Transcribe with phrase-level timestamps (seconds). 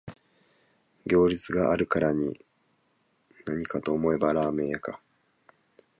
[1.05, 2.33] 行列があるからなに
[3.67, 4.99] かと思えばラーメン屋か